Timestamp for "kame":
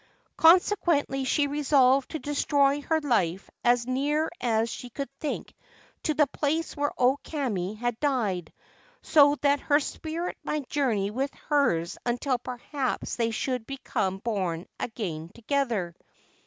7.17-7.75